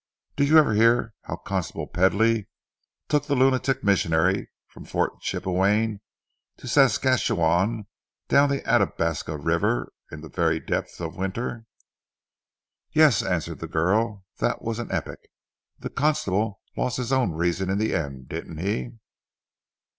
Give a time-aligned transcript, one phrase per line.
[0.35, 2.49] Did you ever hear how Constable Pedley
[3.07, 5.99] took the lunatic missionary from Fort Chipewayn
[6.57, 7.85] to Saskatchewan
[8.27, 11.67] down the Athabasca River in the very depth of winter?"
[12.91, 14.25] "Yes," answered the girl.
[14.39, 15.19] "That was an epic.
[15.77, 18.93] The constable lost his own reason in the end, didn't he?"